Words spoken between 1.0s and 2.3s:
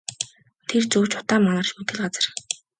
ч утаа манарч мэдэх л газар.